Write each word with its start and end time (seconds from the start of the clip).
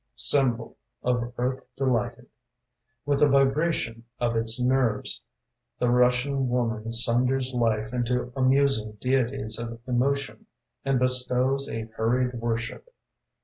"Symbol 0.33 0.77
of 1.03 1.31
earth 1.37 1.63
delighted 1.77 2.25
With 3.05 3.19
the 3.19 3.27
vibration 3.27 4.05
of 4.19 4.35
its 4.35 4.59
nerves, 4.59 5.21
The 5.77 5.91
Russian 5.91 6.49
woman 6.49 6.91
sunders 6.91 7.53
life 7.53 7.93
Into 7.93 8.33
amusing 8.35 8.93
deities 8.99 9.59
of 9.59 9.79
emotion 9.85 10.47
And 10.83 10.97
bestows 10.97 11.69
a 11.69 11.81
hurried 11.95 12.33
worship. 12.33 12.89